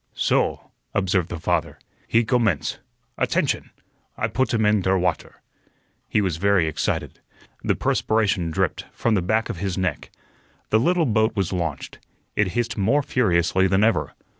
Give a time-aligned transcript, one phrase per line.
[0.15, 2.79] "Soh," observed the father, "he gommence.
[3.19, 3.69] Attention!
[4.17, 5.43] I put him in der water."
[6.09, 7.19] He was very excited.
[7.63, 10.09] The perspiration dripped from the back of his neck.
[10.71, 11.99] The little boat was launched.
[12.35, 14.15] It hissed more furiously than ever.